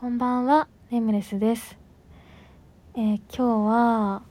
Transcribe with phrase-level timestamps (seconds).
[0.00, 1.76] こんばんは、ネムレスです。
[2.94, 4.22] えー今日は、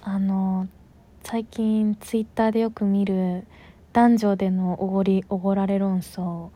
[0.00, 0.68] あの、
[1.22, 3.46] 最近ツイッターでよく見る
[3.92, 6.48] 男女でのおごり、おごられ論争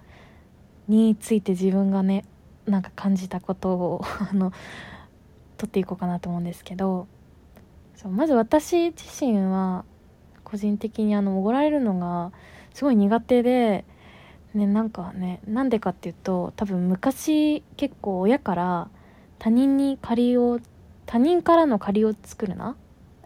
[0.88, 2.24] について自分がね、
[2.64, 4.00] なんか感じたことを、
[4.32, 4.52] あの、
[5.58, 7.08] 取っていこうかなと思うんですけど、
[7.94, 9.84] そうまず私自身は、
[10.44, 12.32] 個人的にあの、おごられるのが
[12.72, 13.84] すごい苦手で、
[14.54, 18.90] ね、なんかねなんでかっていうと多分昔結構親から
[19.38, 20.60] 他人に借りを
[21.06, 22.76] 他人からの借りを作るな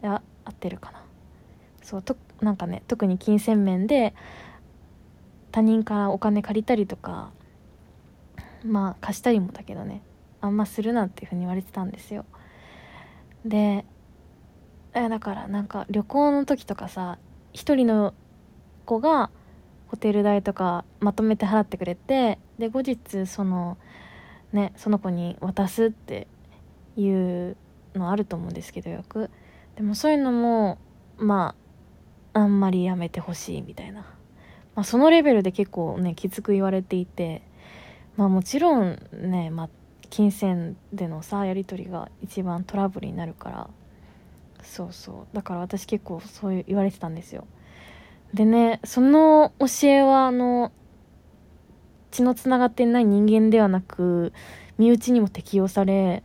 [0.03, 1.03] いや合ってるかな。
[1.83, 4.15] そうとなんかね特に金銭面で
[5.53, 7.31] 他人からお金借りたりとか
[8.65, 10.03] まあ貸したりもだけどね
[10.41, 12.25] あんまするなっていうふうに言われてたんですよ。
[13.45, 13.85] で
[14.95, 17.19] えだからなんか旅行の時とかさ
[17.53, 18.15] 一人の
[18.85, 19.31] 子が
[19.89, 23.79] ホテル代とかまとめて払ってくれてで後日その
[24.53, 26.27] ねその子に渡すって
[26.97, 27.57] いう
[27.95, 29.31] のあると思うんですけどよく
[29.77, 30.79] でもそういうのも
[31.17, 31.55] ま
[32.35, 34.01] ああんまりやめてほしいみたいな、
[34.75, 37.43] まあ、そのレベルで結構ねきつく言われていて
[38.17, 39.69] まあもちろんね、まあ、
[40.11, 43.71] 金銭でのさやり取りが一番トラブルになるから。
[44.63, 45.37] そうそう。
[45.37, 47.47] だから私結構そういう言われてたんですよ。
[48.35, 50.73] でねその教えはあの
[52.11, 54.33] 血のつながっていない人間ではなく
[54.79, 56.23] 身内にも適用され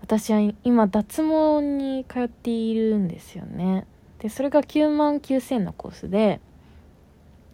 [0.00, 3.86] 私は今脱毛に通っているんですよね。
[4.18, 6.40] でそれが9万9000のコースで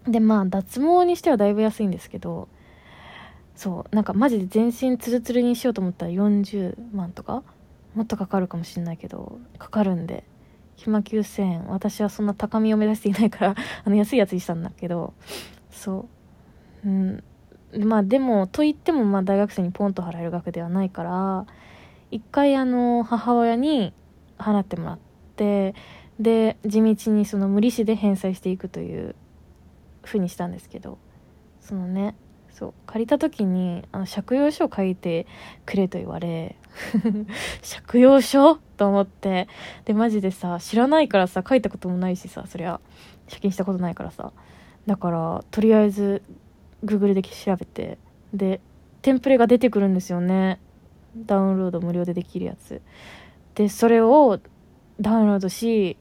[0.07, 2.49] でまあ脱毛にしてはだいぶ安いんですけど
[3.55, 7.43] そうなんかマジで全身ツルツルにしようと思ったら40万とか
[7.95, 10.25] もっとかかるかもしれないけどかかるんで。
[10.79, 15.13] 9万9000私はそんな高みを目指していないから あの安いやつにしたんだけど
[15.71, 16.07] そ
[16.85, 16.89] う。
[16.89, 17.25] うん。
[17.85, 21.47] まあでもと言ってもまあ大学生にポンと払える額ではないから
[22.11, 23.93] 一回あの母親に
[24.39, 24.99] 払ってもらっ
[25.37, 25.75] て
[26.19, 29.15] で地道にその無利子で返済していくという
[30.03, 30.99] ふうにしたんですけど
[31.61, 32.15] そのね
[32.59, 32.75] そう。
[32.87, 35.27] 借りた時にあの借用書を書いて
[35.65, 36.57] くれと言われ
[37.87, 38.57] 借用書？
[38.77, 39.47] と思って。
[39.85, 42.81] でマジでさ知らないからさ書いたこともないしさそりゃ
[43.29, 44.33] 借金したことないからさ。
[44.87, 46.23] だからとりあえず
[46.85, 47.99] Google で調べて
[48.35, 48.61] で
[49.03, 50.59] テンプレが出てくるんですよね。
[51.17, 52.83] ダウンロード無料でできるやつ。
[53.55, 54.41] でそれを
[55.01, 55.97] ダウンロードし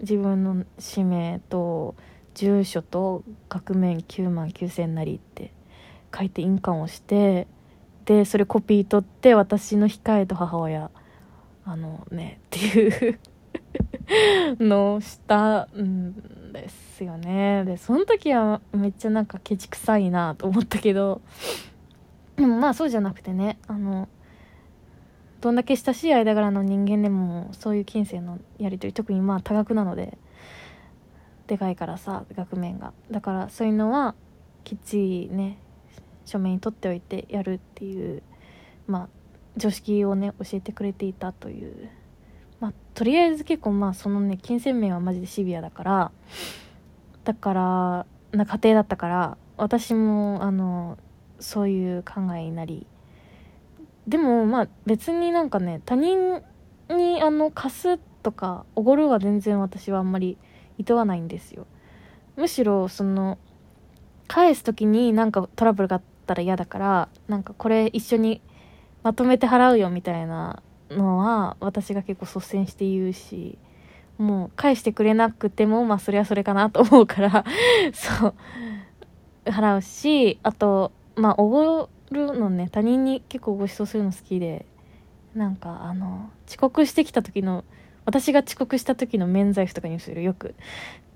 [0.00, 1.94] 自分の氏名と
[2.34, 5.52] 住所と額面9万9000なりって
[6.14, 7.46] 書いて印鑑をして
[8.04, 10.90] でそれコピー取って私の控えと母親
[11.64, 13.18] あのねっていう
[14.60, 17.64] のをしたんですよね。
[17.64, 21.22] でその時はめっちゃなんかケチくさいなと思ったけど
[22.36, 24.08] でもまあそうじゃなくてねあの
[25.40, 30.18] どんだけ親しい間柄の人間でもそういう金銭のやり取り特にまあ多額なので
[31.46, 32.92] でかいからさ額面が。
[33.10, 34.14] だからそういうのは
[34.64, 35.58] きっちりね
[36.24, 38.22] 書面に取っておいてやるっていう
[38.86, 39.08] まあ
[39.56, 41.90] 常識をね教えてくれていたという。
[42.60, 46.12] まあとりあえず結構まあそのね金銭面はマジでシビアだから
[47.24, 50.98] だからな家庭だったから私もあの
[51.40, 52.86] そういう考えになり。
[54.06, 56.42] でもまあ別になんかね他人
[56.90, 60.36] にあの貸すとかおごるは全然私はあんまり
[60.78, 61.66] いとわないんですよ。
[62.36, 63.38] むしろその
[64.28, 68.40] 返す時になんかトラブルがあったら嫌だからなんかこれ一緒に
[69.02, 73.58] まとめて払うよみたいなのは私が結構率先して言うし
[74.18, 77.44] もう返してくれなくてもまあそれはそれかなと思うから
[77.92, 78.34] そう。
[79.44, 84.66] 払うしあとまあおごるのね他人に結構ご馳走するの好きで
[85.34, 87.64] なんかあの遅刻してきた時の
[88.04, 90.54] 私が遅刻した時の免罪符とかにするよく。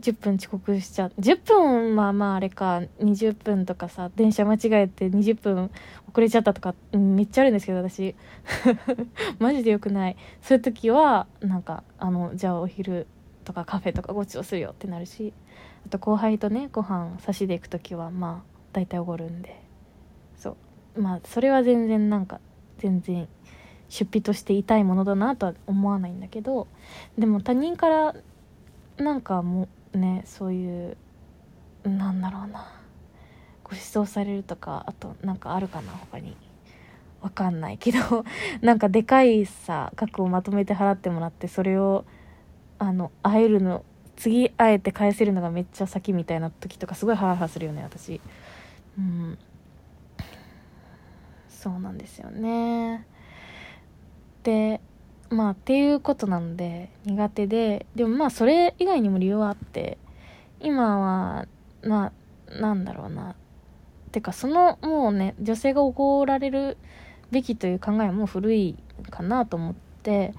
[0.00, 1.12] 10分遅刻しちゃう。
[1.19, 5.71] 10分まあまああれか20分とかさ電車間違えて20分
[6.09, 8.14] 遅れちゃったとか、うんめっちゃあるんですけど私。
[9.38, 10.17] マジでよくない。
[10.40, 13.06] そういう時はなんかあのじゃあお昼
[13.44, 15.32] とかカフェとかごちそうするよってなるし
[15.87, 19.61] あと後輩とねご飯差しで行く時はまあ大体おごるんで。
[20.37, 20.56] そ
[20.96, 21.02] う。
[21.02, 22.41] まあそれは全然なんか
[22.79, 23.29] 全然
[23.88, 26.67] 出費として痛いものだなとは思わないんだけど
[27.17, 28.14] でも他人から
[28.99, 30.96] なんかもうねそういう
[31.85, 32.73] なんだろうな
[33.64, 36.37] ご馳走されるとかあとなんかあるかな他に。
[37.20, 38.25] わかんないけど
[38.62, 42.05] なんかでかいさ額をまとめて払ってもらってそれを
[42.79, 43.84] あの会えるの
[44.14, 48.20] 次会えて返せるのがめっちゃ先みたいな時とかすごいハラハラするよね私。
[48.96, 49.38] うん。
[51.49, 53.05] そそうなんですよね。
[54.43, 54.81] で
[55.31, 59.99] まあっていうことなので苦手ででもまあそれ以外にも理由はあって
[60.61, 61.46] 今は
[61.82, 62.12] ま
[62.50, 63.35] あなんだろうな。
[64.11, 66.79] てかそのもうね女性がおごられる
[67.31, 68.76] べきという考えも古い
[69.11, 70.32] かなと思って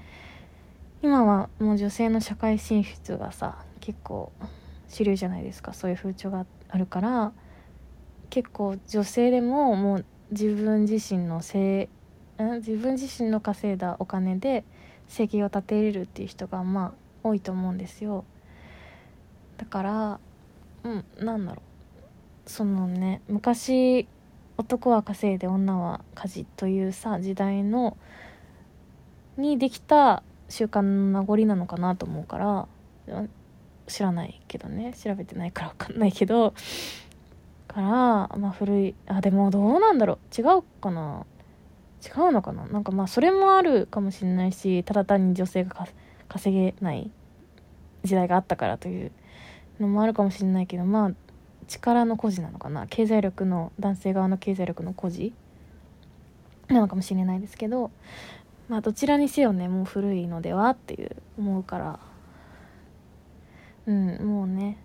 [1.02, 4.32] 今はもう女性の社会進出がさ結構
[4.88, 5.72] 主流じゃないですか。
[5.72, 7.32] そういう風潮があるから
[8.28, 11.88] 結構女性でももう自分自身のせい
[12.56, 14.64] 自分自身の稼いだお金で
[15.08, 16.92] 生計を立てれるっていう人がまあ
[17.22, 18.24] 多いと思うんですよ。
[19.58, 20.20] だから
[20.84, 21.62] うんなんだろ
[22.46, 22.50] う。
[22.50, 24.08] そのね昔
[24.56, 27.96] 男は稼いで女は家事というさ時代の
[29.36, 32.68] にできた習慣の名残なのかなと思うから
[33.86, 34.94] 知らないけどね。
[34.94, 36.54] 調べてないから分かんないけど。
[37.68, 37.88] から
[38.36, 40.40] まあ古いあでもどうなんだろう。
[40.40, 41.24] 違うかな。
[42.04, 42.66] 違うのかな？
[42.66, 45.86] なんかまあそれもあるかもしれないしただ単に女性が
[46.28, 47.10] 稼げない
[48.04, 49.12] 時代があったからという
[49.78, 51.10] のもあるかもしれないけどまあ
[51.68, 52.86] 力の孤児なのかな？
[52.86, 55.32] 経済力の男性側の経済力の孤児
[56.68, 57.90] なのかもしれないですけど
[58.68, 62.00] まあどちらにせよねもう古いのではっていう思うから。
[63.86, 64.78] うんもうね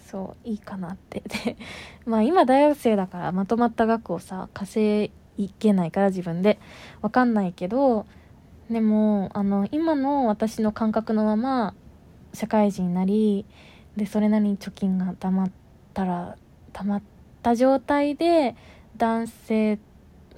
[0.00, 1.22] そういいかなって。
[1.44, 1.56] で
[2.06, 5.10] まあ今大学生だからまとまった額をさ稼い
[5.44, 6.58] いけないから自分で。
[7.00, 8.06] わかんないけど
[8.70, 11.74] でもあの今の私の感覚のまま
[12.32, 13.44] 社会人になり
[13.96, 15.50] でそれなりに貯金がたまっ
[15.92, 16.36] たら
[16.72, 17.02] たまっ
[17.42, 18.56] た状態で
[18.96, 19.78] 男性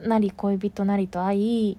[0.00, 1.78] なり恋人なりと会い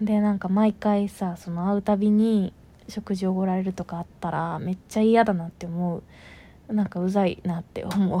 [0.00, 2.52] でなんか毎回さその会うたびに
[2.88, 6.02] 食事をおごられるとかあったらめっちゃ嫌だなって思う。
[6.68, 8.20] なんかうざいなって思う。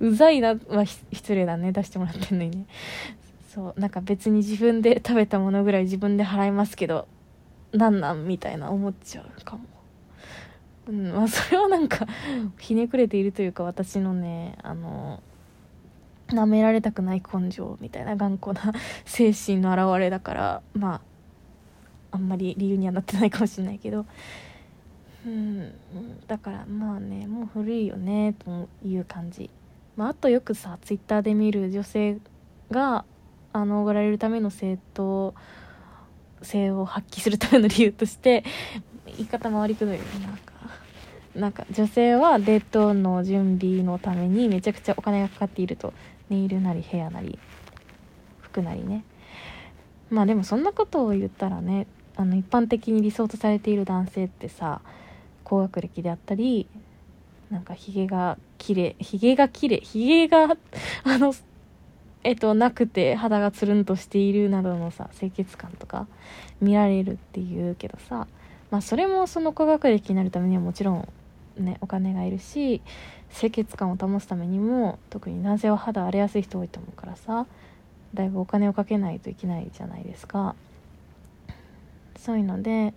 [0.00, 1.72] うざいなは失礼だね。
[1.72, 2.66] 出してもらってんのにね。
[3.52, 7.06] そうなんか別に自分で食べたものぐらい自分で払いますけど
[7.72, 9.64] なんなんみたいな思っちゃうかも。
[10.88, 12.06] うんまあそれはなんか
[12.58, 15.22] ひねくれているというか私のねあの
[16.28, 18.72] 舐められたくない根性みたいな頑固な
[19.04, 21.00] 精神の表れだからまあ
[22.12, 24.06] あんまり理由にはなってないかもしれないけど
[25.26, 25.72] うん
[26.26, 29.50] だからまあねもう古いよねという感じ、
[29.96, 32.18] まあ、あとよくさツイッターで見る女性
[32.70, 33.04] が
[33.52, 35.34] あのおごられるための正当
[36.42, 38.44] 性を発揮するための理由として
[39.06, 40.52] 言い方回りくどいよねなんか。
[41.34, 45.94] なんか女性はデートの準備のためにめちゃくちゃお金がかかっていると。
[46.32, 47.38] ネイルなりヘアなり
[48.40, 49.04] 服なりね。
[50.10, 51.86] まあでもそんなことを言ったらね
[52.16, 54.80] あの一般的に理想とされている男性ってさ
[55.52, 56.66] 高学歴であったり
[57.50, 60.56] なんかひげが綺麗ひげが綺麗ひげが
[61.04, 61.34] あの
[62.24, 66.06] えっとなくて肌がつるんとしているなどのさ清潔感とか
[66.62, 68.26] 見られるっていうけどさ
[68.70, 71.08] まあそれもその高学歴になるためにはもちろん
[71.58, 72.80] ねお金がいるし
[73.38, 77.46] 清潔感を保つためにも特に男性は肌荒れやすい人多いと思うからさ
[78.14, 80.54] だいぶお金をかけないといけないじゃないですか。
[82.16, 82.94] そういうので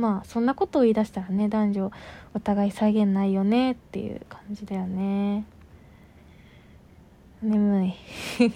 [0.00, 1.90] まあそんなことを言い出したらね男女
[2.34, 5.44] お互い再現ないよねっていう感じだよね。
[7.42, 7.94] 眠い。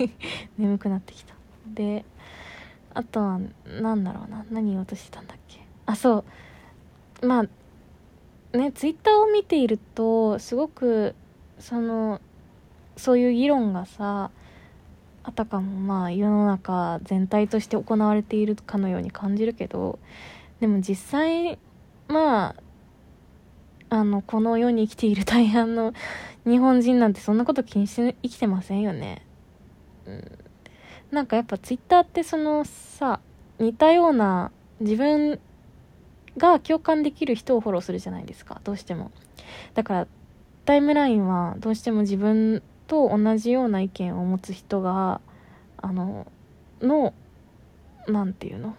[0.59, 1.35] 眠くなってきた。
[1.67, 2.05] で
[2.95, 4.45] あとは何だろうな。
[4.51, 5.61] 何言おうとしてたんだっけ。
[5.87, 6.25] あそ
[7.23, 7.27] う。
[7.27, 11.15] まあねツイッターを見ているとすごく
[11.59, 12.21] その
[12.97, 14.31] そういう議論がさ
[15.23, 19.99] あたかもまあ世の中全体として行われているかのように感じるけど
[20.61, 21.59] でも実際
[22.09, 22.55] ま
[23.91, 25.93] ああのこの世に生きている大半の
[26.47, 29.25] 日本人なんてそんなこと気にして生きてませんよね。
[30.07, 30.39] うん、
[31.11, 33.21] なんかやっぱツイッターってそのさ
[33.59, 35.39] 似たような自分
[36.37, 38.61] が共感できる人をフォローするじゃないですか。
[38.65, 39.11] どうしても。
[39.75, 40.07] だから
[40.65, 45.21] タイムラインはどうしても自分と同じような意見を持つ人が
[45.79, 46.27] あの
[46.81, 47.15] の
[48.09, 48.77] 何て言うの？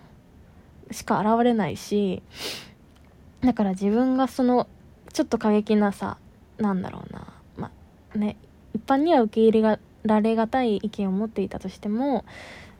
[0.91, 2.21] しか現れないし
[3.41, 4.67] だから自分がその
[5.13, 6.17] ちょっと過激なさ
[6.57, 7.71] なんだろうなま
[8.13, 8.37] あね
[8.73, 12.25] 一般には受け入れられがたい意見を持っていたとしても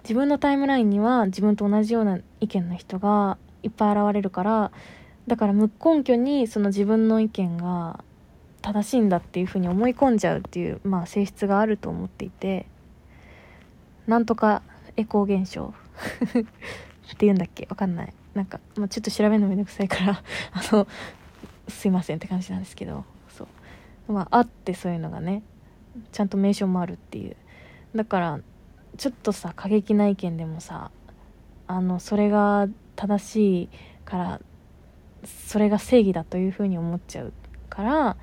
[0.04, 4.72] 自分のタイムラインには自分と同じような意見の人がいっぱい現れるから
[5.28, 8.04] だから無根拠にその自分の意見が
[8.62, 12.68] 正しいんだっていうふうに思い込んじゃうっていう、まあ、性質があると思っていて
[14.08, 14.62] なんとか
[14.98, 15.74] エコー現象。
[17.14, 17.68] っていうんだっけ？
[17.70, 18.14] わかんない。
[18.34, 20.12] なんか、まあ、ちょっと調べるのめんどくさいから
[20.54, 20.88] あの
[21.68, 23.48] すいませんって感じなんですけどそ
[24.08, 24.14] う。
[24.14, 25.42] まああってそういうのがね
[26.12, 27.36] ちゃんと名称もあるっていう。
[27.96, 28.40] だから
[28.98, 30.92] ちょっとさ過激な意見でもさ
[31.68, 33.70] あのそれが正しい
[34.06, 34.42] から
[35.26, 37.34] それが正義だというふうに思っちゃう
[37.70, 38.18] から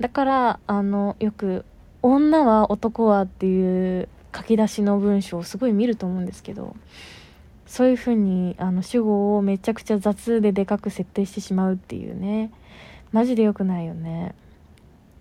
[0.00, 1.64] だからあのよく
[2.02, 6.74] 「女は男は」っていう書き出しの文章をすごい見ると思うんですけど
[7.70, 12.50] そういうふうにあの主語をめちゃくちゃ雑ででかく設定してしまうっていうね。
[13.12, 14.34] マジで良くないよね。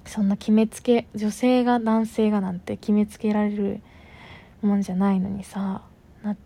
[0.08, 3.82] そんな決めつけ女性が男性がなんて決めつけられる
[4.64, 5.84] もんじゃないのにさ
[6.24, 6.38] なっ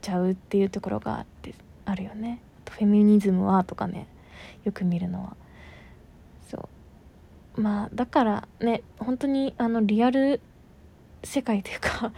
[0.00, 1.54] ちゃうっていうところがあって
[1.84, 2.40] あるよね。
[2.68, 4.08] フェミニズムはとかね
[4.64, 5.36] よく見るのは。
[6.50, 6.68] そ
[7.56, 7.60] う。
[7.60, 10.40] まあだからね本当にあのリアル
[11.22, 12.12] 世界というか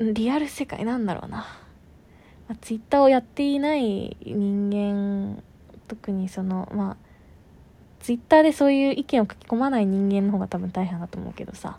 [0.00, 1.46] リアル世界なんだろうな、
[2.60, 5.42] ツイッターをやっていない人間
[5.88, 6.96] 特にそのまあ
[8.00, 11.78] ツイッターでそういう意見を書き込まない人間の方が多分大変だと思うけどさ。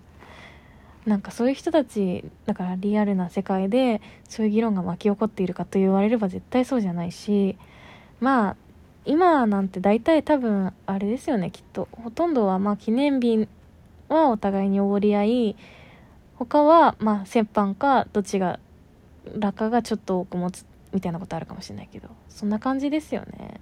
[1.06, 7.58] なんかそういう人たちだからリアルな世界でそういう議論が巻き起こっているかと言われれば絶対そうじゃないし
[8.22, 8.56] まあ
[9.06, 13.50] 今なんて大体多分あれですよねきっとほとんどはまあ記念日
[14.08, 15.56] はお互いにおごり合い
[16.36, 18.60] 他はまあ折半かどっちが
[19.38, 23.60] 落下がちょっと多く持つみたいなことあるかもしれないけどそんな感じですよね。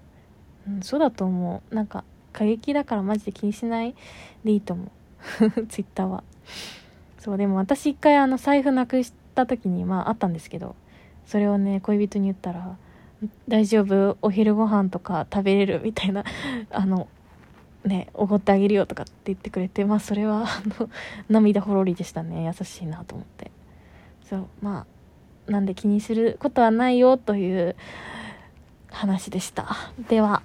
[0.67, 1.75] うんそうだと思う。
[1.75, 2.03] なんか
[2.33, 3.95] 過激だからマジで気にしない
[4.43, 4.89] でいいと思う。
[5.67, 6.23] ツイッターは。
[7.19, 10.75] そうでも私一回あの財布なくした時にまああったんですけど
[11.25, 12.77] それをね恋人に言ったら
[13.47, 14.17] 「大丈夫？
[14.21, 16.23] お昼ご飯とか食べれる」みたいな
[16.71, 17.07] あの
[17.85, 20.89] ねおごってあげるよとかって言ってくれてまあそれはあの
[21.29, 22.45] 涙ほろりでしたね。
[22.45, 23.51] 優しいなと思って。
[24.23, 24.85] そうまあ
[25.51, 27.75] なんで気にすることはないよという
[28.89, 29.75] 話でした。
[30.09, 30.41] では。